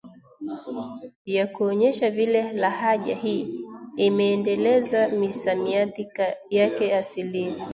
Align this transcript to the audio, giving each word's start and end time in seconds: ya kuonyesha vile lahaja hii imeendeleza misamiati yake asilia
ya 1.25 1.47
kuonyesha 1.47 2.11
vile 2.11 2.51
lahaja 2.53 3.15
hii 3.15 3.47
imeendeleza 3.97 5.07
misamiati 5.09 6.07
yake 6.49 6.95
asilia 6.97 7.67